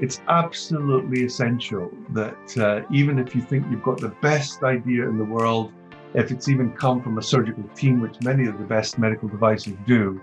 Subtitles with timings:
[0.00, 5.18] it's absolutely essential that uh, even if you think you've got the best idea in
[5.18, 5.72] the world,
[6.14, 9.74] if it's even come from a surgical team, which many of the best medical devices
[9.86, 10.20] do,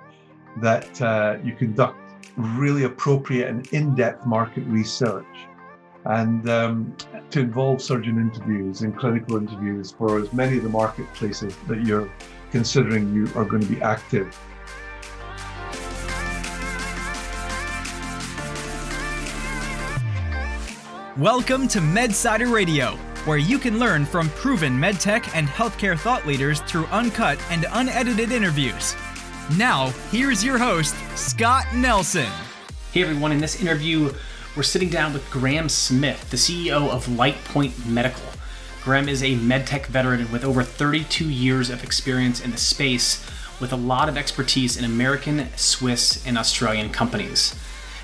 [0.57, 1.98] that uh, you conduct
[2.38, 5.25] really appropriate and in depth market research
[6.05, 6.96] and um,
[7.32, 12.10] to involve surgeon interviews and clinical interviews for as many of the marketplaces that you're
[12.52, 14.38] considering you are going to be active.
[21.20, 26.60] Welcome to MedSider Radio, where you can learn from proven medtech and healthcare thought leaders
[26.64, 28.98] through uncut and unedited interviews.
[29.58, 32.30] Now, here's your host, Scott Nelson.
[32.91, 34.12] Hey everyone, in this interview,
[34.58, 38.26] we're sitting down with Graham Smith, the CEO of LightPoint Medical.
[38.84, 43.26] Graham is a medtech veteran with over 32 years of experience in the space,
[43.62, 47.55] with a lot of expertise in American, Swiss, and Australian companies.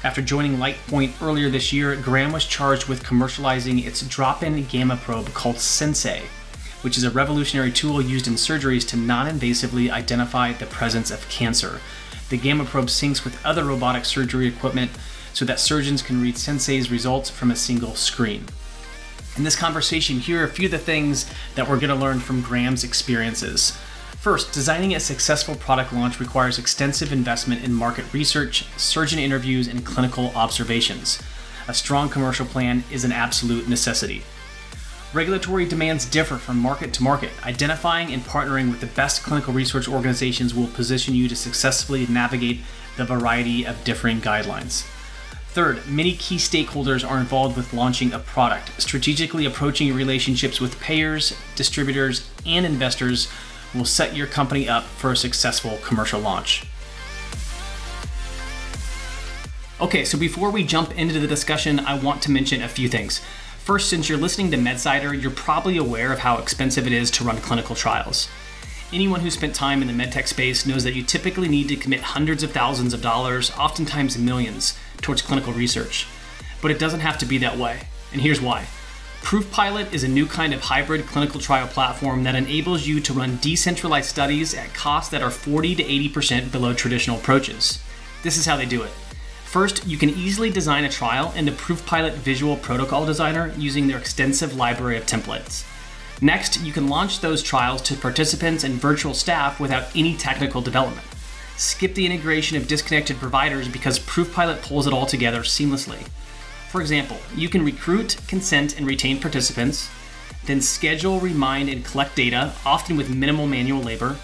[0.04, 4.98] After joining LightPoint earlier this year, Graham was charged with commercializing its drop in gamma
[4.98, 6.24] probe called Sensei,
[6.82, 11.30] which is a revolutionary tool used in surgeries to non invasively identify the presence of
[11.30, 11.82] cancer.
[12.30, 14.90] The gamma probe syncs with other robotic surgery equipment
[15.34, 18.46] so that surgeons can read Sensei's results from a single screen.
[19.38, 22.20] In this conversation, here are a few of the things that we're going to learn
[22.20, 23.78] from Graham's experiences.
[24.22, 29.84] First, designing a successful product launch requires extensive investment in market research, surgeon interviews, and
[29.84, 31.20] clinical observations.
[31.68, 34.22] A strong commercial plan is an absolute necessity.
[35.12, 37.32] Regulatory demands differ from market to market.
[37.44, 42.60] Identifying and partnering with the best clinical research organizations will position you to successfully navigate
[42.98, 44.86] the variety of differing guidelines.
[45.48, 48.80] Third, many key stakeholders are involved with launching a product.
[48.80, 53.28] Strategically approaching relationships with payers, distributors, and investors
[53.74, 56.66] will set your company up for a successful commercial launch.
[59.80, 63.20] Okay, so before we jump into the discussion, I want to mention a few things.
[63.64, 67.24] First, since you're listening to MedSider, you're probably aware of how expensive it is to
[67.24, 68.30] run clinical trials.
[68.94, 72.02] Anyone who spent time in the medtech space knows that you typically need to commit
[72.02, 76.08] hundreds of thousands of dollars, oftentimes millions, towards clinical research.
[76.62, 78.68] But it doesn't have to be that way, and here's why.
[79.22, 83.38] ProofPilot is a new kind of hybrid clinical trial platform that enables you to run
[83.38, 87.82] decentralized studies at costs that are 40 to 80% below traditional approaches.
[88.24, 88.92] This is how they do it.
[89.46, 93.98] First, you can easily design a trial in the ProofPilot Visual Protocol Designer using their
[93.98, 95.66] extensive library of templates.
[96.20, 101.08] Next, you can launch those trials to participants and virtual staff without any technical development.
[101.56, 106.06] Skip the integration of disconnected providers because ProofPilot pulls it all together seamlessly.
[106.72, 109.90] For example, you can recruit, consent, and retain participants,
[110.46, 114.16] then schedule, remind, and collect data, often with minimal manual labor,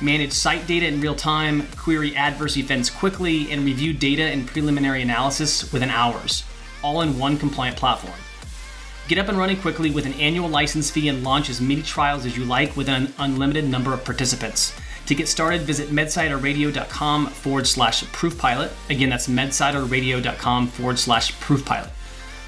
[0.00, 5.02] manage site data in real time, query adverse events quickly, and review data and preliminary
[5.02, 6.42] analysis within hours,
[6.82, 8.18] all in one compliant platform.
[9.06, 12.26] Get up and running quickly with an annual license fee and launch as many trials
[12.26, 14.74] as you like with an unlimited number of participants.
[15.08, 18.70] To get started, visit medsiderradio.com forward slash proofpilot.
[18.90, 21.88] Again, that's medsiderradio.com forward slash proofpilot.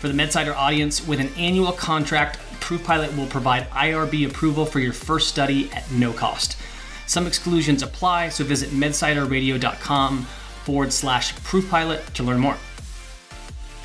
[0.00, 4.92] For the MedSider audience, with an annual contract, ProofPilot will provide IRB approval for your
[4.92, 6.58] first study at no cost.
[7.06, 10.24] Some exclusions apply, so visit medsiderradio.com
[10.64, 12.56] forward slash proofpilot to learn more.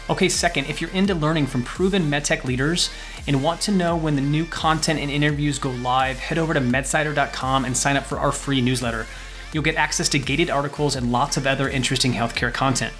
[0.08, 2.92] Okay, second, if you're into learning from proven medtech leaders
[3.26, 6.60] and want to know when the new content and interviews go live, head over to
[6.60, 9.08] medsider.com and sign up for our free newsletter.
[9.52, 12.94] You'll get access to gated articles and lots of other interesting healthcare content.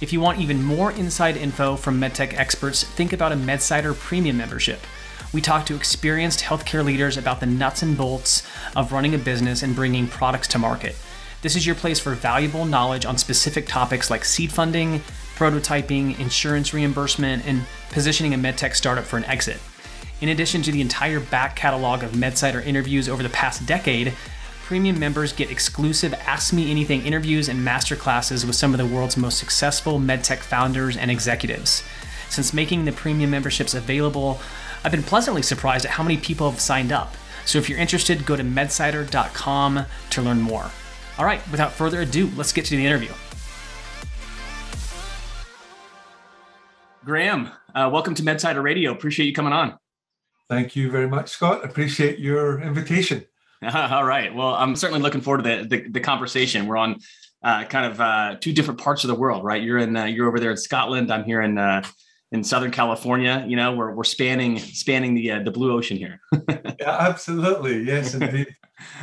[0.00, 4.36] If you want even more inside info from medtech experts, think about a MedSider premium
[4.36, 4.78] membership.
[5.32, 8.44] We talk to experienced healthcare leaders about the nuts and bolts
[8.76, 10.94] of running a business and bringing products to market.
[11.42, 15.02] This is your place for valuable knowledge on specific topics like seed funding,
[15.36, 19.58] prototyping, insurance reimbursement, and positioning a medtech startup for an exit.
[20.20, 24.14] In addition to the entire back catalog of MedSider interviews over the past decade,
[24.62, 29.16] premium members get exclusive Ask Me Anything interviews and masterclasses with some of the world's
[29.16, 31.82] most successful medtech founders and executives.
[32.30, 34.40] Since making the premium memberships available,
[34.82, 37.14] I've been pleasantly surprised at how many people have signed up.
[37.44, 40.70] So if you're interested, go to medsider.com to learn more.
[41.18, 43.12] All right, without further ado, let's get to the interview.
[47.04, 48.90] Graham, uh, welcome to MedSider Radio.
[48.90, 49.76] Appreciate you coming on.
[50.48, 51.62] Thank you very much, Scott.
[51.62, 53.26] Appreciate your invitation.
[53.74, 54.34] All right.
[54.34, 56.66] Well, I'm certainly looking forward to the, the, the conversation.
[56.66, 57.00] We're on
[57.42, 59.62] uh, kind of uh, two different parts of the world, right?
[59.62, 61.12] You're in uh, you're over there in Scotland.
[61.12, 61.82] I'm here in uh,
[62.34, 63.44] in Southern California.
[63.46, 66.20] You know, we're we're spanning spanning the uh, the blue ocean here.
[66.80, 67.84] yeah, absolutely.
[67.84, 68.54] Yes, indeed.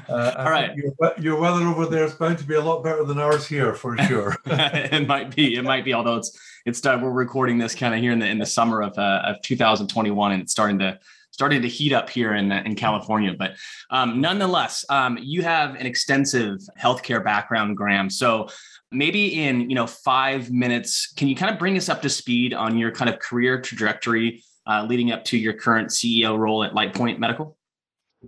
[0.09, 0.75] Uh, All right.
[0.75, 3.73] Your, your, weather over there is bound to be a lot better than ours here,
[3.73, 4.35] for sure.
[4.45, 5.55] it might be.
[5.55, 5.93] It might be.
[5.93, 8.81] Although it's it's uh, we're recording this kind of here in the in the summer
[8.81, 10.99] of uh, of 2021, and it's starting to
[11.31, 13.33] starting to heat up here in in California.
[13.33, 13.55] But
[13.91, 18.09] um, nonetheless, um, you have an extensive healthcare background, Graham.
[18.09, 18.49] So
[18.91, 22.53] maybe in you know five minutes can you kind of bring us up to speed
[22.53, 26.73] on your kind of career trajectory uh, leading up to your current ceo role at
[26.73, 27.57] lightpoint medical?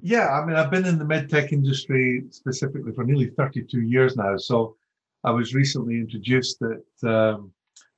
[0.02, 4.38] Yeah i mean i've been in the medtech industry specifically for nearly 32 years now.
[4.38, 4.76] So
[5.24, 7.52] i was recently introduced at um,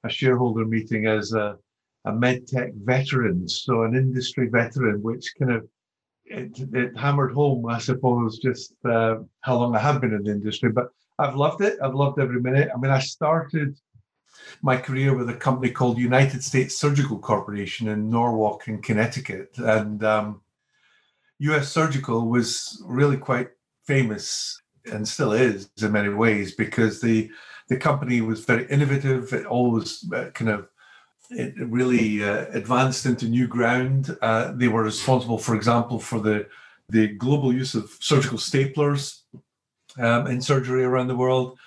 [0.04, 1.58] a shareholder meeting as a,
[2.06, 3.48] a medtech veteran.
[3.48, 5.68] So an industry veteran which kind of
[6.26, 10.32] it, it hammered home i suppose just uh, how long i have been in the
[10.32, 10.72] industry.
[10.72, 11.78] But I've loved it.
[11.82, 12.70] I've loved every minute.
[12.74, 13.78] I mean, I started
[14.62, 20.04] my career with a company called United States Surgical Corporation in Norwalk, in Connecticut, and
[20.04, 20.42] um,
[21.40, 21.72] U.S.
[21.72, 23.50] Surgical was really quite
[23.86, 27.30] famous and still is in many ways because the
[27.68, 29.34] the company was very innovative.
[29.34, 30.68] It always uh, kind of
[31.32, 34.16] it really uh, advanced into new ground.
[34.22, 36.48] Uh, they were responsible, for example, for the
[36.90, 39.22] the global use of surgical staplers
[39.98, 41.58] um, in surgery around the world.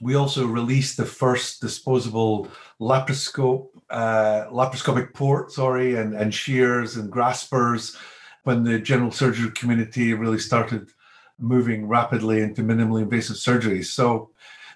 [0.00, 2.48] We also released the first disposable
[2.80, 7.96] laparoscope, uh, laparoscopic port, sorry, and, and shears and graspers
[8.44, 10.90] when the general surgery community really started
[11.38, 13.82] moving rapidly into minimally invasive surgery.
[13.82, 14.30] So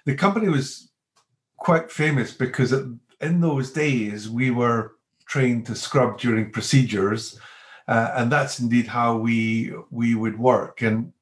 [0.05, 0.91] the company was
[1.57, 4.95] quite famous because in those days we were
[5.27, 7.39] trained to scrub during procedures,
[7.87, 10.81] uh, and that's indeed how we we would work.
[10.81, 11.13] And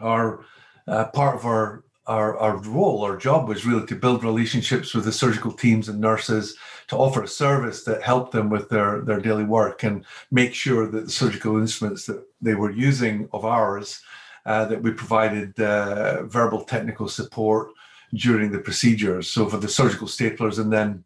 [0.00, 0.44] our
[0.88, 5.04] uh, part of our, our our role, our job was really to build relationships with
[5.04, 6.56] the surgical teams and nurses
[6.88, 10.86] to offer a service that helped them with their their daily work and make sure
[10.86, 14.00] that the surgical instruments that they were using of ours
[14.46, 17.70] uh, that we provided uh, verbal technical support
[18.14, 19.28] during the procedures.
[19.28, 21.04] So for the surgical staplers, and then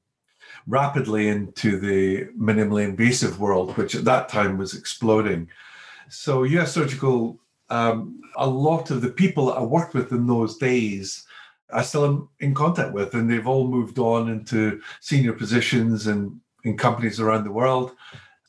[0.67, 5.49] rapidly into the minimally invasive world, which at that time was exploding.
[6.11, 10.57] So US Surgical um, a lot of the people that I worked with in those
[10.59, 11.25] days,
[11.73, 16.41] I still am in contact with, and they've all moved on into senior positions in,
[16.65, 17.93] in companies around the world.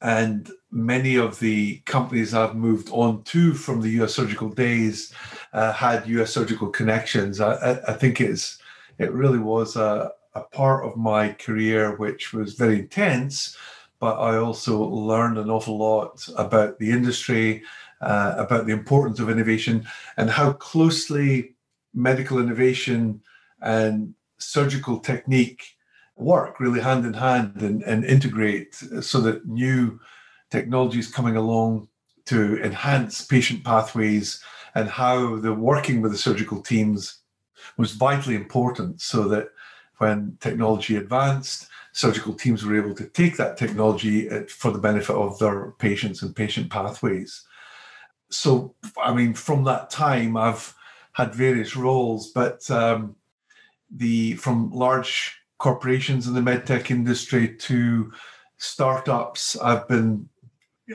[0.02, 5.14] And many of the companies I've moved on to from the US surgical days
[5.54, 7.40] uh, had US surgical connections.
[7.40, 8.58] I, I, I think it's
[8.98, 13.58] it really was a, a part of my career which was very intense,
[14.00, 17.64] but I also learned an awful lot about the industry
[18.02, 19.86] uh, about the importance of innovation
[20.18, 21.56] and how closely
[21.94, 23.22] medical innovation
[23.62, 25.76] and surgical technique
[26.16, 30.00] work really hand in hand and, and integrate so that new
[30.50, 31.88] technologies coming along
[32.26, 34.44] to enhance patient pathways
[34.76, 37.22] and how the working with the surgical teams
[37.78, 39.50] was vitally important so that
[39.98, 45.38] when technology advanced surgical teams were able to take that technology for the benefit of
[45.40, 47.44] their patients and patient pathways
[48.32, 50.74] so I mean, from that time, I've
[51.14, 53.16] had various roles, but um,
[53.90, 58.12] the from large corporations in the medtech industry to
[58.58, 60.30] startups, I've been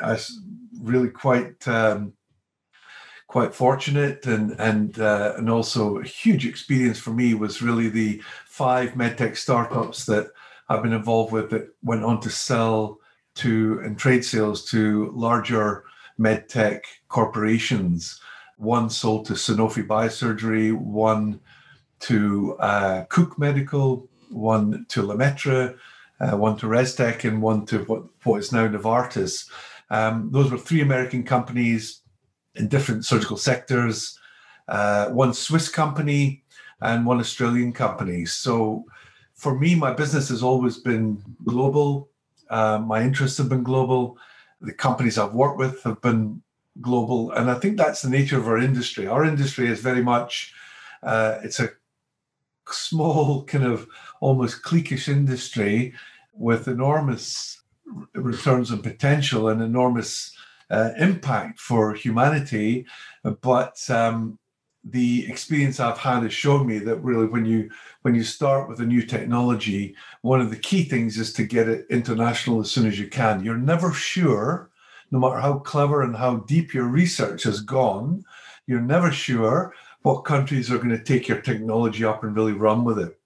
[0.01, 0.19] uh,
[0.81, 2.15] really quite um,
[3.29, 8.23] quite fortunate, and and uh, and also a huge experience for me was really the
[8.47, 10.29] five medtech startups that
[10.69, 12.99] I've been involved with that went on to sell
[13.37, 15.85] to and trade sales to larger
[16.19, 18.21] medtech corporations.
[18.57, 21.41] One sold to Sanofi Biosurgery, one
[22.01, 25.77] to uh, Cook Medical, one to LeMaitre,
[26.21, 29.49] uh, one to Restech, and one to what, what is now Novartis.
[29.91, 32.01] Um, those were three American companies
[32.55, 34.19] in different surgical sectors,
[34.69, 36.43] uh, one Swiss company
[36.81, 38.25] and one Australian company.
[38.25, 38.85] So
[39.35, 42.09] for me, my business has always been global.
[42.51, 44.19] Uh, my interests have been global
[44.67, 46.43] the companies I've worked with have been
[46.81, 49.07] global, and I think that's the nature of our industry.
[49.07, 50.53] Our industry is very much
[51.03, 51.71] uh, it's a
[52.69, 53.89] small kind of
[54.21, 55.95] almost cliquish industry
[56.35, 57.63] with enormous
[58.15, 60.37] returns and potential and enormous
[60.71, 62.85] uh, impact for humanity,
[63.41, 64.39] but um,
[64.91, 67.71] the experience I've had has shown me that really when you
[68.03, 71.69] when you start with a new technology, one of the key things is to get
[71.69, 73.45] it international as soon as you can.
[73.45, 74.71] You're never sure,
[75.11, 78.25] no matter how clever and how deep your research has gone,
[78.69, 82.85] you're never sure what countries are going to take your technology up and really run
[82.85, 83.19] with it.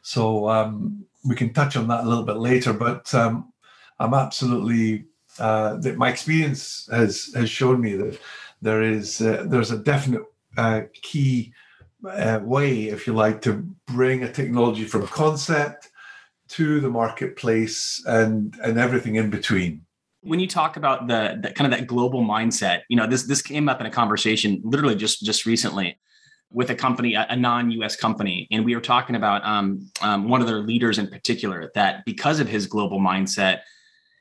[0.00, 3.52] So um, we can touch on that a little bit later, but um,
[3.98, 5.04] I'm absolutely
[5.38, 8.18] uh, that my experience has has shown me that
[8.62, 10.22] there is uh, there's a definite
[10.56, 11.52] uh, key
[12.08, 15.90] uh, way, if you like, to bring a technology from concept
[16.48, 19.82] to the marketplace and and everything in between.
[20.20, 23.42] When you talk about the, the, kind of that global mindset you know this this
[23.42, 25.98] came up in a conversation literally just just recently
[26.52, 30.46] with a company a, non-us company and we were talking about um, um, one of
[30.46, 33.60] their leaders in particular that because of his global mindset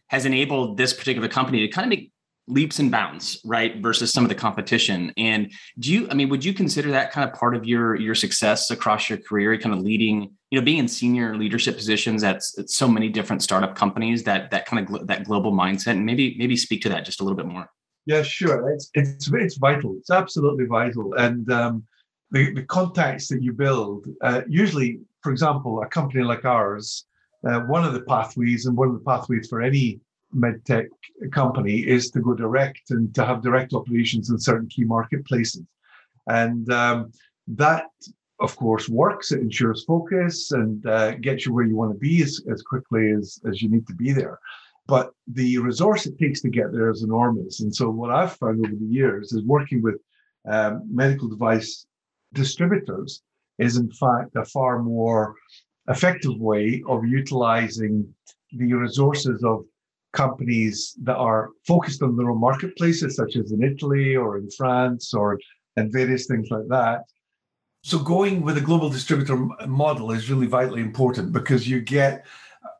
[0.08, 2.12] has enabled this particular company to kind of make
[2.48, 5.14] leaps and bounds right versus some of the competition.
[5.18, 8.16] And do you i mean would you consider that kind of part of your your
[8.16, 12.42] success across your career kind of leading you know being in senior leadership positions at,
[12.58, 15.92] at so many different startup companies that that kind of gl- that global mindset?
[15.92, 17.70] And maybe maybe speak to that just a little bit more.
[18.06, 18.70] Yeah sure.
[18.72, 19.96] It's it's it's vital.
[19.98, 21.14] It's absolutely vital.
[21.16, 21.84] And um
[22.32, 27.06] the, the contacts that you build uh, usually for example a company like ours
[27.48, 30.00] uh, one of the pathways and one of the pathways for any
[30.36, 30.88] medtech
[31.32, 35.64] company is to go direct and to have direct operations in certain key marketplaces.
[36.28, 37.12] And um,
[37.48, 37.86] that,
[38.40, 39.32] of course, works.
[39.32, 43.12] It ensures focus and uh, gets you where you want to be as, as quickly
[43.12, 44.40] as, as you need to be there.
[44.88, 47.62] But the resource it takes to get there is enormous.
[47.62, 49.96] And so, what I've found over the years is working with
[50.50, 51.86] um, medical device
[52.34, 53.22] distributors
[53.60, 55.36] is, in fact, a far more
[55.88, 58.14] effective way of utilizing
[58.52, 59.66] the resources of
[60.14, 65.14] companies that are focused on their own marketplaces, such as in Italy or in France
[65.14, 65.40] or
[65.78, 67.04] and various things like that.
[67.84, 72.26] So going with a global distributor model is really vitally important because you get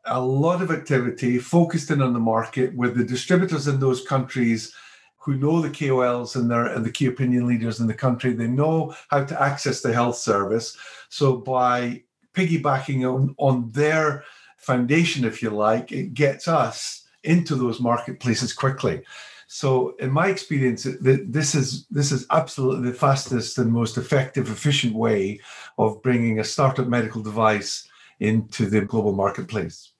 [0.04, 4.72] a lot of activity focused in on the market with the distributors in those countries
[5.16, 8.32] who know the KOLs and their and the key opinion leaders in the country.
[8.32, 10.76] They know how to access the health service.
[11.08, 12.02] So by
[12.34, 14.24] piggybacking on, on their
[14.58, 19.02] foundation, if you like, it gets us into those marketplaces quickly.
[19.46, 24.94] So, in my experience, this is this is absolutely the fastest and most effective, efficient
[24.94, 25.40] way
[25.76, 27.86] of bringing a startup medical device
[28.20, 29.92] into the global marketplace.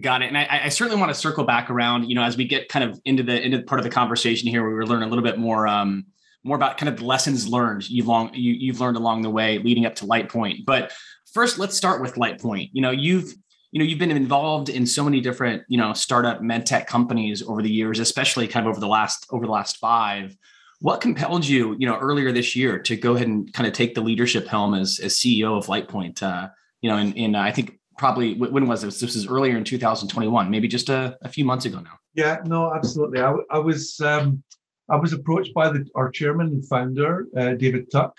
[0.00, 0.26] Got it.
[0.26, 2.08] And I, I, certainly want to circle back around.
[2.08, 4.62] You know, as we get kind of into the into part of the conversation here,
[4.62, 6.06] where we learning a little bit more um,
[6.42, 9.58] more about kind of the lessons learned you've long you, you've learned along the way
[9.58, 10.64] leading up to Lightpoint.
[10.64, 10.92] But
[11.32, 12.70] first, let's start with Lightpoint.
[12.72, 13.34] You know, you've
[13.74, 17.42] you know you've been involved in so many different you know startup med tech companies
[17.42, 20.36] over the years especially kind of over the last over the last five.
[20.80, 23.96] What compelled you you know earlier this year to go ahead and kind of take
[23.96, 26.50] the leadership helm as, as ceo of lightpoint uh,
[26.82, 29.00] you know in uh, i think probably when was this?
[29.00, 31.98] This was earlier in 2021 maybe just a, a few months ago now.
[32.14, 33.20] Yeah no absolutely.
[33.20, 34.44] I, I was um,
[34.88, 38.14] i was approached by the, our chairman and founder uh, david tuch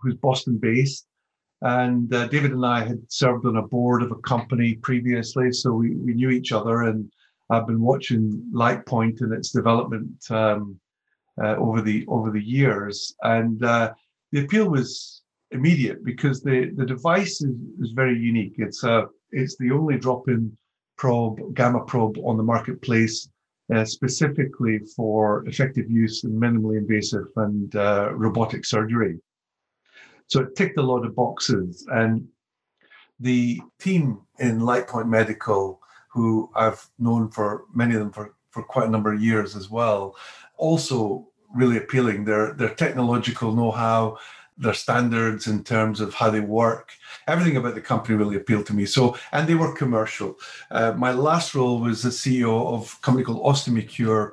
[0.00, 1.06] who's boston based
[1.62, 5.72] and uh, David and I had served on a board of a company previously, so
[5.72, 6.82] we, we knew each other.
[6.84, 7.10] And
[7.50, 10.80] I've been watching Lightpoint and its development um,
[11.42, 13.14] uh, over the over the years.
[13.22, 13.92] And uh,
[14.32, 18.54] the appeal was immediate because the, the device is, is very unique.
[18.56, 20.56] It's a it's the only drop-in
[20.96, 23.28] probe, gamma probe on the marketplace,
[23.74, 29.18] uh, specifically for effective use in minimally invasive and uh, robotic surgery.
[30.30, 31.86] So it ticked a lot of boxes.
[31.92, 32.28] And
[33.18, 38.86] the team in Lightpoint Medical, who I've known for many of them for, for quite
[38.86, 40.16] a number of years as well,
[40.56, 42.24] also really appealing.
[42.24, 44.18] Their their technological know-how,
[44.56, 46.92] their standards in terms of how they work,
[47.26, 48.86] everything about the company really appealed to me.
[48.86, 50.38] So, and they were commercial.
[50.70, 54.32] Uh, my last role was the CEO of a company called OstomyCure,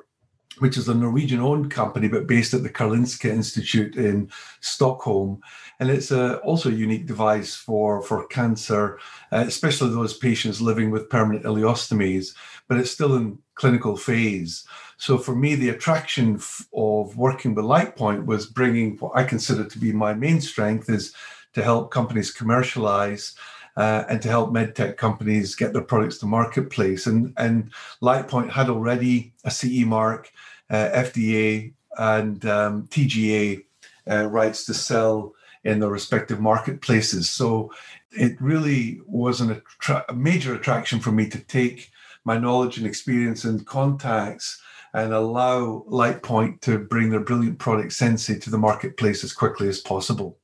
[0.60, 5.40] which is a Norwegian owned company, but based at the Karolinska Institute in Stockholm.
[5.80, 8.98] And it's a, also a unique device for, for cancer,
[9.32, 12.34] uh, especially those patients living with permanent ileostomies,
[12.68, 14.64] but it's still in clinical phase.
[14.96, 19.64] So for me, the attraction f- of working with Lightpoint was bringing what I consider
[19.64, 21.14] to be my main strength is
[21.54, 23.34] to help companies commercialize
[23.78, 27.06] uh, and to help medtech companies get their products to marketplace.
[27.06, 27.70] And, and
[28.02, 30.32] Lightpoint had already a CE mark,
[30.68, 33.64] uh, FDA, and um, TGA
[34.10, 35.32] uh, rights to sell
[35.62, 37.30] in their respective marketplaces.
[37.30, 37.72] So
[38.10, 41.92] it really was an attra- a major attraction for me to take
[42.24, 44.60] my knowledge and experience and contacts
[44.92, 49.80] and allow Lightpoint to bring their brilliant product Sensei to the marketplace as quickly as
[49.80, 50.36] possible.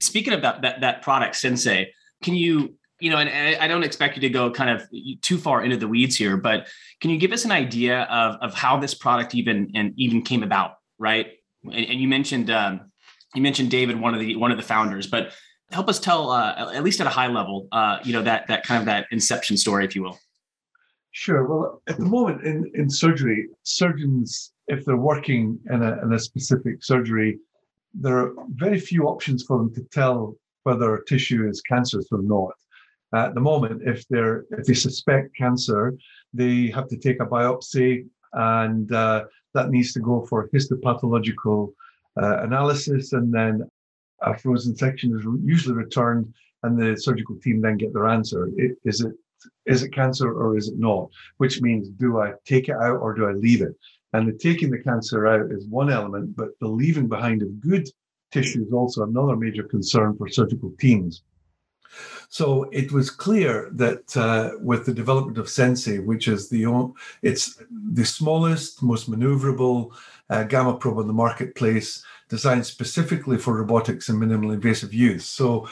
[0.00, 4.20] Speaking that, that, that product Sensei, can you you know and i don't expect you
[4.20, 4.88] to go kind of
[5.22, 6.68] too far into the weeds here but
[7.00, 10.42] can you give us an idea of, of how this product even and even came
[10.42, 11.28] about right
[11.64, 12.90] and, and you mentioned um,
[13.34, 15.32] you mentioned david one of the one of the founders but
[15.70, 18.64] help us tell uh, at least at a high level uh, you know that that
[18.64, 20.18] kind of that inception story if you will
[21.12, 21.44] Sure.
[21.46, 26.18] Well, at the moment in, in surgery, surgeons, if they're working in a, in a
[26.18, 27.38] specific surgery,
[27.94, 30.36] there are very few options for them to tell
[30.68, 32.56] whether tissue is cancerous or not.
[33.14, 35.82] At the moment, if they're if they suspect cancer,
[36.40, 37.90] they have to take a biopsy,
[38.34, 39.20] and uh,
[39.54, 41.60] that needs to go for histopathological
[42.22, 43.54] uh, analysis, and then
[44.30, 46.26] a frozen section is usually returned,
[46.62, 48.40] and the surgical team then get their answer.
[48.64, 49.14] It, is it
[49.72, 51.04] is it cancer or is it not?
[51.42, 53.74] Which means, do I take it out or do I leave it?
[54.12, 57.86] And the taking the cancer out is one element, but the leaving behind of good
[58.30, 61.22] tissue is also another major concern for surgical teams.
[62.28, 66.92] So it was clear that uh, with the development of Sensei, which is the
[67.22, 69.92] it's the smallest, most maneuverable
[70.28, 75.24] uh, gamma probe on the marketplace, designed specifically for robotics and minimally invasive use.
[75.24, 75.68] So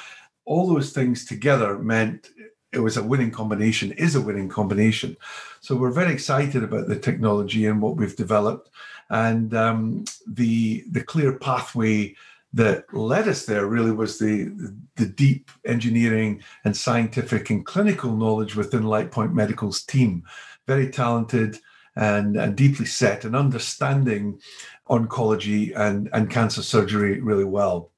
[0.47, 2.31] all those things together meant
[2.73, 5.17] it was a winning combination, is a winning combination.
[5.61, 8.71] So we're very excited about the technology and what we've developed,
[9.11, 12.15] and um, the the clear pathway
[12.57, 14.51] that led us there really was the
[14.97, 20.25] the deep engineering and scientific and clinical knowledge within Lightpoint Medical's team.
[20.67, 21.59] Very talented
[21.97, 24.41] and, and deeply set and understanding
[24.89, 27.93] oncology and, and cancer surgery really well.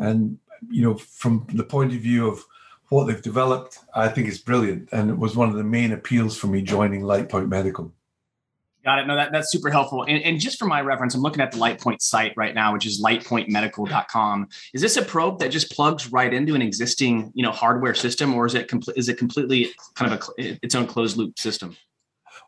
[0.00, 0.38] And
[0.68, 2.44] you know, from the point of view of
[2.88, 4.88] what they've developed, I think it's brilliant.
[4.90, 7.92] And it was one of the main appeals for me joining Lightpoint Medical.
[8.86, 9.08] Got it.
[9.08, 10.04] No, that, that's super helpful.
[10.04, 12.86] And, and, just for my reference, I'm looking at the Lightpoint site right now, which
[12.86, 14.46] is lightpointmedical.com.
[14.74, 18.32] Is this a probe that just plugs right into an existing, you know, hardware system,
[18.32, 21.76] or is it is it completely kind of a, its own closed loop system?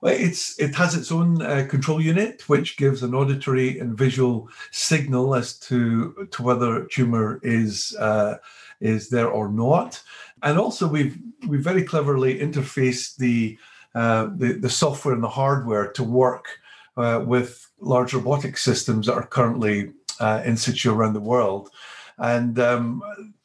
[0.00, 4.49] Well, it's it has its own uh, control unit, which gives an auditory and visual
[4.71, 8.37] signal as to to whether tumor is uh,
[8.80, 10.00] is there or not.
[10.45, 11.18] And also, we've
[11.49, 13.59] we very cleverly interfaced the,
[14.40, 16.47] the the software and the hardware to work
[16.97, 17.50] uh, with
[17.81, 21.71] large robotic systems that are currently uh, in situ around the world.
[22.19, 23.02] And um,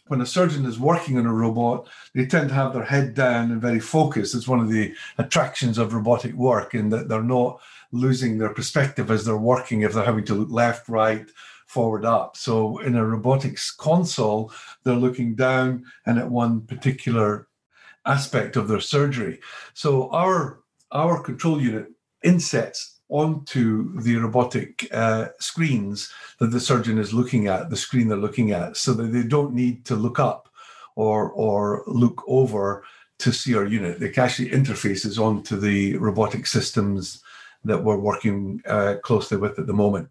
[0.07, 3.51] when a surgeon is working on a robot, they tend to have their head down
[3.51, 4.35] and very focused.
[4.35, 9.11] It's one of the attractions of robotic work in that they're not losing their perspective
[9.11, 11.25] as they're working if they're having to look left, right,
[11.67, 12.35] forward up.
[12.35, 14.51] So in a robotics console,
[14.83, 17.47] they're looking down and at one particular
[18.05, 19.39] aspect of their surgery.
[19.73, 20.59] So our
[20.91, 21.87] our control unit
[22.23, 28.17] insets onto the robotic uh, screens that the surgeon is looking at, the screen they're
[28.17, 30.49] looking at, so that they don't need to look up
[30.95, 32.83] or or look over
[33.19, 34.01] to see our unit.
[34.01, 37.21] It actually interfaces onto the robotic systems
[37.63, 40.09] that we're working uh, closely with at the moment.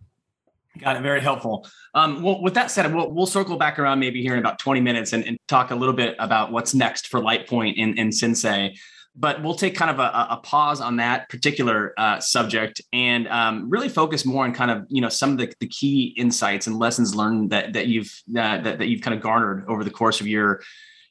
[0.79, 1.03] Got it.
[1.03, 1.67] Very helpful.
[1.95, 4.81] Um, well, with that said, we'll, we'll circle back around maybe here in about 20
[4.81, 8.75] minutes and, and talk a little bit about what's next for Lightpoint in, in Sensei.
[9.15, 13.69] But we'll take kind of a, a pause on that particular uh, subject and um,
[13.69, 16.79] really focus more on kind of you know some of the, the key insights and
[16.79, 20.23] lessons learned that that you've uh, that, that you've kind of garnered over the course
[20.23, 20.63] of your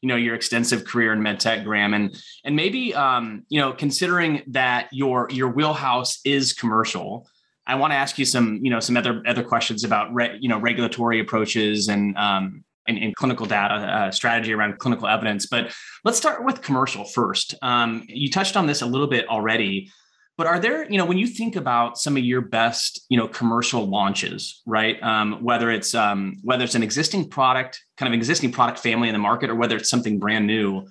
[0.01, 4.41] you know your extensive career in medtech graham and and maybe um, you know considering
[4.47, 7.27] that your your wheelhouse is commercial
[7.71, 10.49] I want to ask you some, you know, some other other questions about, re, you
[10.49, 15.45] know, regulatory approaches and um, and, and clinical data uh, strategy around clinical evidence.
[15.45, 17.55] But let's start with commercial first.
[17.61, 19.89] Um, you touched on this a little bit already,
[20.37, 23.27] but are there, you know, when you think about some of your best, you know,
[23.27, 25.01] commercial launches, right?
[25.01, 29.13] Um, whether it's um, whether it's an existing product, kind of existing product family in
[29.13, 30.85] the market, or whether it's something brand new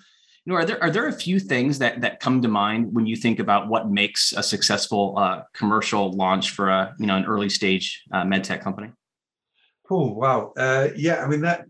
[0.47, 3.17] know, are there are there a few things that that come to mind when you
[3.17, 7.49] think about what makes a successful uh, commercial launch for a you know an early
[7.49, 8.91] stage uh, med tech company?
[9.91, 11.23] Oh wow, uh, yeah.
[11.23, 11.67] I mean that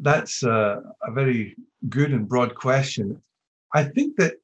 [0.00, 1.56] that's a, a very
[1.88, 3.22] good and broad question.
[3.74, 4.34] I think that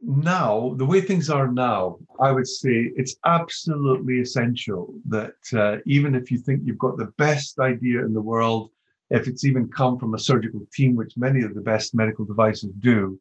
[0.00, 6.14] now, the way things are now, I would say it's absolutely essential that uh, even
[6.14, 8.70] if you think you've got the best idea in the world,
[9.10, 12.70] if it's even come from a surgical team, which many of the best medical devices
[12.80, 13.18] do,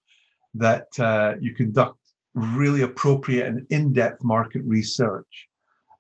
[0.54, 1.98] that uh, you conduct
[2.34, 5.48] really appropriate and in-depth market research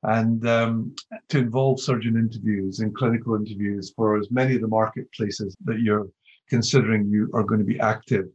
[0.03, 0.95] and um,
[1.29, 6.07] to involve surgeon interviews and clinical interviews for as many of the marketplaces that you're
[6.49, 8.25] considering you are going to be active.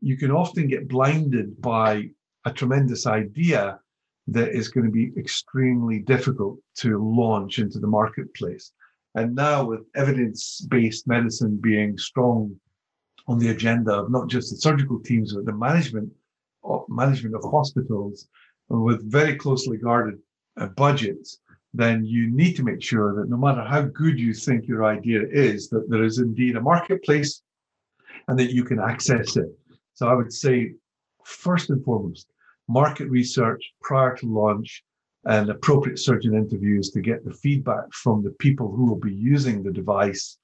[0.00, 2.10] You can often get blinded by
[2.44, 3.78] a tremendous idea
[4.28, 8.72] that is going to be extremely difficult to launch into the marketplace.
[9.16, 12.54] And now, with evidence based medicine being strong
[13.26, 16.12] on the agenda of not just the surgical teams, but the management,
[16.88, 18.28] management of hospitals
[18.68, 20.18] with very closely guarded
[20.58, 21.38] uh, budgets,
[21.72, 25.22] then you need to make sure that no matter how good you think your idea
[25.30, 27.42] is, that there is indeed a marketplace
[28.28, 29.48] and that you can access it.
[29.94, 30.74] So I would say,
[31.24, 32.28] first and foremost,
[32.68, 34.84] market research prior to launch
[35.26, 39.62] and appropriate surgeon interviews to get the feedback from the people who will be using
[39.62, 40.38] the device,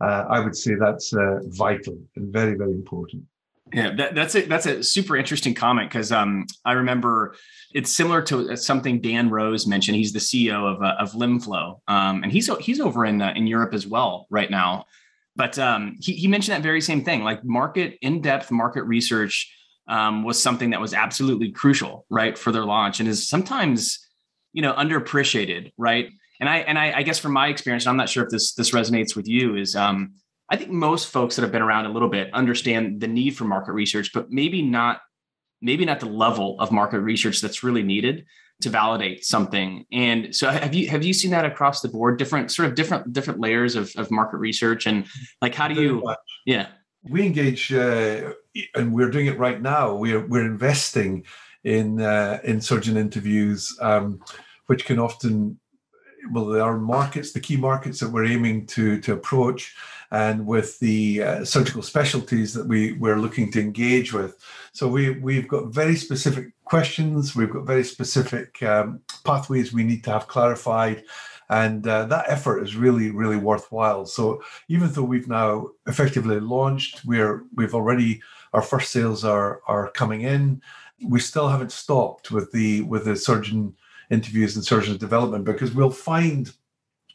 [0.00, 3.24] uh, I would say that's uh, vital and very, very important.
[3.72, 7.34] Yeah, that, that's a that's a super interesting comment because um, I remember
[7.74, 9.96] it's similar to something Dan Rose mentioned.
[9.96, 13.46] He's the CEO of uh, of LimFlow, um, and he's he's over in uh, in
[13.46, 14.86] Europe as well right now.
[15.36, 19.52] But um, he he mentioned that very same thing, like market in depth market research
[19.86, 24.07] um, was something that was absolutely crucial, right, for their launch, and is sometimes
[24.58, 26.10] you know underappreciated, right?
[26.40, 28.72] And I and I, I guess from my experience, I'm not sure if this this
[28.72, 30.14] resonates with you, is um,
[30.50, 33.44] I think most folks that have been around a little bit understand the need for
[33.44, 35.00] market research, but maybe not
[35.62, 38.26] maybe not the level of market research that's really needed
[38.62, 39.84] to validate something.
[39.92, 43.12] And so have you have you seen that across the board, different sort of different
[43.12, 45.06] different layers of, of market research and
[45.40, 46.02] like how do you
[46.46, 46.66] yeah.
[47.04, 48.32] We engage uh,
[48.74, 49.94] and we're doing it right now.
[49.94, 51.26] We're we're investing
[51.64, 54.20] in uh, in surgeon interviews, um,
[54.68, 55.58] which can often
[56.32, 59.74] well, there are markets, the key markets that we're aiming to to approach
[60.10, 64.42] and with the uh, surgical specialties that we, we're looking to engage with.
[64.72, 70.04] So we, we've got very specific questions, we've got very specific um, pathways we need
[70.04, 71.04] to have clarified.
[71.50, 74.04] And uh, that effort is really, really worthwhile.
[74.06, 78.20] So even though we've now effectively launched, we're we've already
[78.52, 80.60] our first sales are are coming in.
[81.02, 83.74] We still haven't stopped with the with the surgeon
[84.10, 86.52] interviews and surgeon development because we'll find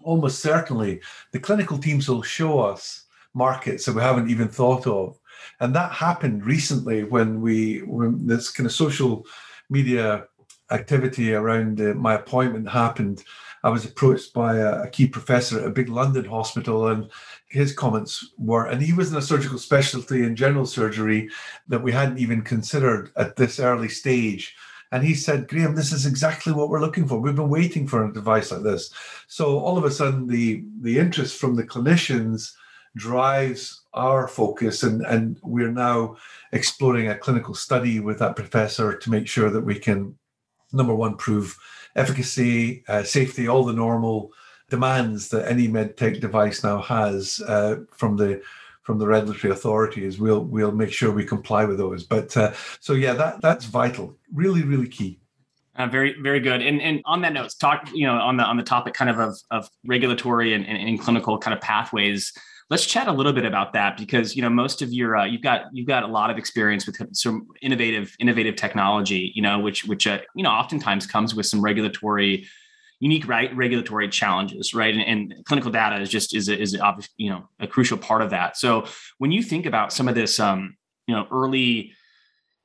[0.03, 1.01] almost certainly
[1.31, 5.17] the clinical teams will show us markets that we haven't even thought of.
[5.59, 9.25] And that happened recently when we, when this kind of social
[9.69, 10.27] media
[10.71, 13.23] activity around uh, my appointment happened.
[13.63, 17.09] I was approached by a, a, key professor at a big London hospital, and
[17.47, 21.29] his comments were, and he was in a surgical specialty in general surgery
[21.69, 24.55] that we hadn't even considered at this early stage.
[24.93, 27.17] And he said, Graham, this is exactly what we're looking for.
[27.17, 28.93] We've been waiting for a device like this.
[29.27, 32.53] So all of a sudden, the, the interest from the clinicians
[32.95, 34.83] drives our focus.
[34.83, 36.17] And, and we're now
[36.51, 40.15] exploring a clinical study with that professor to make sure that we can,
[40.71, 41.57] number one, prove
[41.95, 44.31] efficacy, uh, safety, all the normal
[44.69, 48.43] demands that any medtech device now has uh, from the
[48.83, 52.03] from the regulatory authorities, we'll we'll make sure we comply with those.
[52.03, 55.19] But uh, so yeah, that that's vital, really, really key.
[55.75, 56.61] Uh, very, very good.
[56.61, 59.19] And and on that note, talk you know on the on the topic kind of
[59.19, 62.31] of, of regulatory and, and, and clinical kind of pathways.
[62.69, 65.41] Let's chat a little bit about that because you know most of your uh, you've
[65.41, 69.31] got you've got a lot of experience with some innovative innovative technology.
[69.33, 72.47] You know which which uh, you know oftentimes comes with some regulatory
[73.03, 74.93] unique right, regulatory challenges, right?
[74.95, 78.21] And, and, clinical data is just is a, is a, you know a crucial part
[78.21, 78.55] of that.
[78.55, 78.85] So
[79.17, 81.91] when you think about some of this, um, you know, early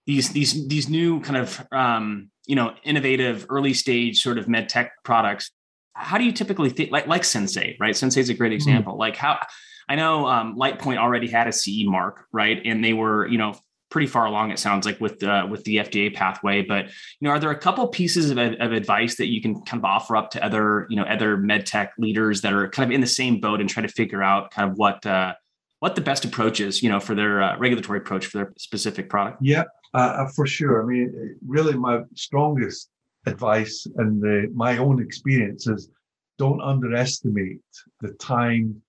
[0.07, 4.68] these these these new kind of um, you know innovative early stage sort of med
[4.68, 5.51] tech products,
[5.94, 7.96] how do you typically think like like Sensei, right?
[7.96, 8.61] Sensei is a great hmm.
[8.61, 8.92] example.
[8.92, 9.01] Mm-hmm.
[9.01, 9.40] Like how
[9.88, 12.62] I know um, Lightpoint already had a CE mark, right?
[12.64, 13.55] And they were, you know,
[13.90, 17.31] pretty far along it sounds like with uh, with the FDA pathway but you know
[17.31, 20.31] are there a couple pieces of, of advice that you can kind of offer up
[20.31, 23.40] to other you know other med tech leaders that are kind of in the same
[23.40, 25.35] boat and try to figure out kind of what uh,
[25.81, 29.09] what the best approach is you know for their uh, regulatory approach for their specific
[29.09, 29.38] product?
[29.40, 30.83] Yeah uh, uh, for sure.
[30.83, 32.90] I mean really my strongest
[33.27, 35.90] advice and the, my own experience is
[36.38, 37.61] don't underestimate
[38.01, 38.81] the time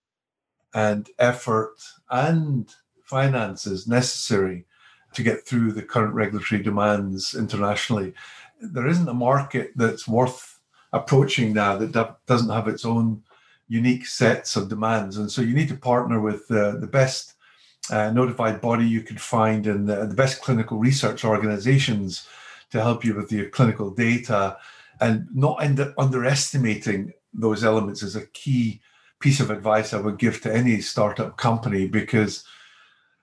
[0.74, 1.76] and effort
[2.12, 2.70] and
[3.06, 4.66] finances necessary
[5.13, 8.13] to get through the current regulatory demands internationally.
[8.62, 10.60] There isn't a market that's worth
[10.93, 13.24] approaching now that doesn't have its own
[13.67, 15.17] unique sets of demands.
[15.17, 17.36] And so you need to partner with uh, the best
[17.91, 22.28] uh, notified body you can find and the, the best clinical research organizations
[22.72, 24.58] to help you with your clinical data
[25.00, 28.82] and not end underestimating those elements is a key
[29.19, 32.43] piece of advice I would give to any startup company because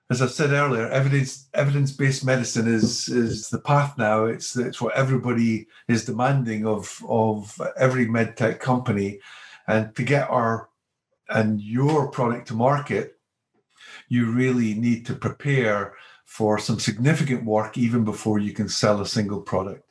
[0.09, 4.25] as I said earlier, evidence evidence based medicine is is the path now.
[4.25, 9.19] It's it's what everybody is demanding of of every medtech company,
[9.66, 10.69] and to get our
[11.29, 13.19] and your product to market,
[14.09, 19.07] you really need to prepare for some significant work even before you can sell a
[19.07, 19.86] single product.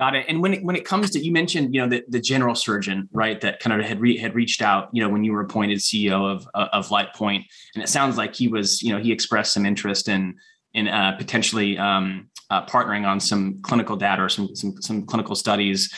[0.00, 0.24] Got it.
[0.30, 3.06] And when it, when it comes to you mentioned you know the, the general surgeon
[3.12, 5.76] right that kind of had re, had reached out you know when you were appointed
[5.76, 9.66] CEO of of Lightpoint and it sounds like he was you know he expressed some
[9.66, 10.36] interest in
[10.72, 15.34] in uh, potentially um, uh, partnering on some clinical data or some some, some clinical
[15.34, 15.92] studies.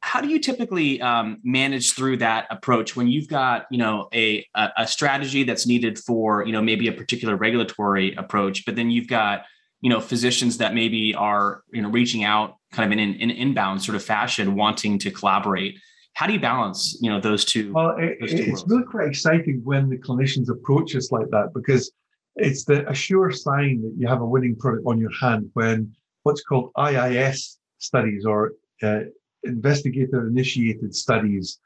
[0.00, 4.44] How do you typically um, manage through that approach when you've got you know a
[4.54, 9.06] a strategy that's needed for you know maybe a particular regulatory approach, but then you've
[9.06, 9.44] got
[9.84, 13.30] you know physicians that maybe are you know reaching out kind of in an in
[13.30, 15.78] inbound sort of fashion wanting to collaborate
[16.14, 18.64] how do you balance you know those two well it, those two it's worlds?
[18.66, 21.92] really quite exciting when the clinicians approach us like that because
[22.36, 25.94] it's the a sure sign that you have a winning product on your hand when
[26.22, 29.00] what's called iis studies or uh,
[29.42, 31.58] investigator initiated studies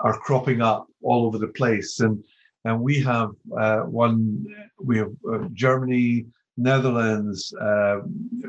[0.00, 2.24] are cropping up all over the place and
[2.64, 4.46] and we have uh, one
[4.82, 6.24] we have uh, germany
[6.56, 7.98] netherlands uh,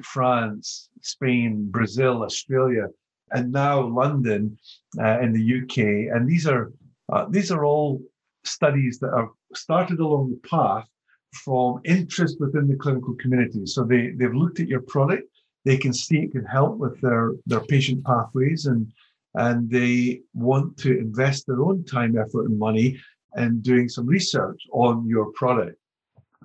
[0.03, 2.87] france spain brazil australia
[3.31, 4.57] and now london
[4.99, 6.71] uh, in the uk and these are
[7.11, 8.01] uh, these are all
[8.43, 10.87] studies that have started along the path
[11.33, 13.65] from interest within the clinical community.
[13.65, 15.27] So they they've looked at your product.
[15.65, 18.91] They can see it can help with their their patient pathways and
[19.35, 22.99] and they want to invest their own time effort and money
[23.35, 25.77] in doing some research on your product.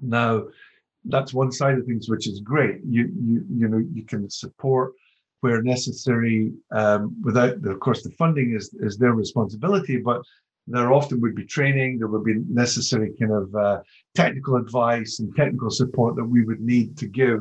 [0.03, 0.45] Now
[1.07, 4.93] that's one side of things which is great you you you know you can support
[5.41, 10.23] where necessary um, without of course the funding is is their responsibility but
[10.69, 13.81] there often would be training there would be necessary kind of uh,
[14.15, 17.41] technical advice and technical support that we would need to give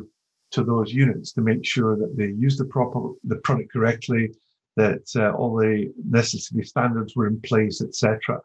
[0.51, 4.31] to those units to make sure that they use the proper the product correctly,
[4.75, 8.39] that uh, all the necessary standards were in place, etc.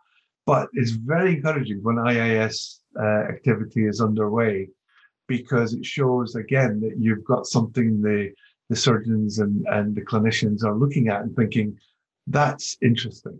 [0.46, 4.68] But it's very encouraging when IIS uh, activity is underway
[5.28, 8.32] because it shows again that you've got something the
[8.68, 11.78] the surgeons and, and the clinicians are looking at and thinking
[12.26, 13.38] that's interesting.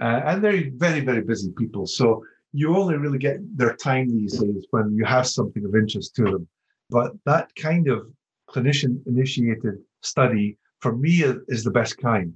[0.00, 1.86] Uh, and they're very, very busy people.
[1.86, 6.16] So you only really get their time these days when you have something of interest
[6.16, 6.48] to them.
[6.90, 8.08] But that kind of
[8.50, 12.34] clinician initiated study for me is the best kind.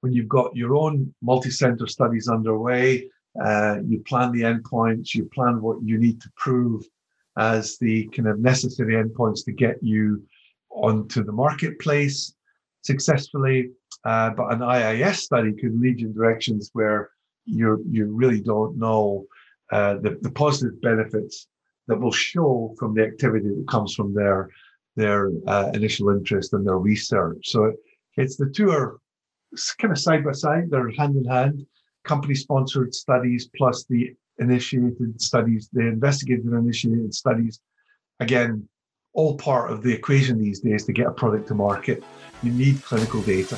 [0.00, 3.08] When you've got your own multi center studies underway,
[3.42, 6.84] uh, you plan the endpoints, you plan what you need to prove
[7.36, 10.22] as the kind of necessary endpoints to get you
[10.70, 12.34] onto the marketplace
[12.82, 13.70] successfully.
[14.04, 17.10] Uh, but an IIS study could lead you in directions where
[17.44, 19.26] you you really don't know
[19.72, 21.46] uh, the, the positive benefits
[21.88, 24.48] that will show from the activity that comes from their
[24.96, 27.48] their uh, initial interest and their research.
[27.48, 27.72] So
[28.16, 28.98] it's the two are
[29.78, 31.66] kind of side by side; they're hand in hand.
[32.04, 37.60] Company-sponsored studies plus the initiated studies, the investigated and initiated studies.
[38.20, 38.68] Again,
[39.14, 42.02] all part of the equation these days to get a product to market.
[42.42, 43.56] You need clinical data.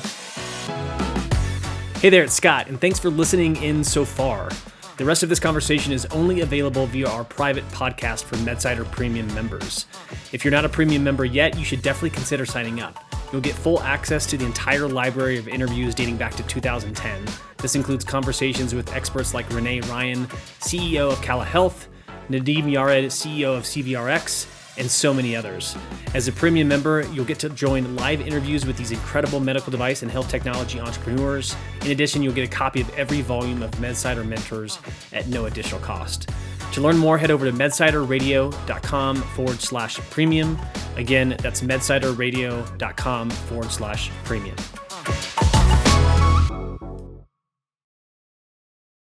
[1.99, 4.49] Hey there, it's Scott, and thanks for listening in so far.
[4.97, 9.27] The rest of this conversation is only available via our private podcast for MedSider Premium
[9.33, 9.87] members.
[10.31, 13.04] If you're not a premium member yet, you should definitely consider signing up.
[13.31, 17.25] You'll get full access to the entire library of interviews dating back to 2010.
[17.57, 20.27] This includes conversations with experts like Renee Ryan,
[20.59, 21.89] CEO of Cala Health,
[22.29, 25.75] Nadim Yared, CEO of CVRX, and so many others.
[26.13, 30.01] As a premium member, you'll get to join live interviews with these incredible medical device
[30.01, 31.55] and health technology entrepreneurs.
[31.81, 34.79] In addition, you'll get a copy of every volume of MedSider Mentors
[35.13, 36.29] at no additional cost.
[36.75, 40.59] To learn more, head over to medsiderradio.com forward slash premium.
[40.97, 44.57] Again, that's medsiderradio.com forward slash premium.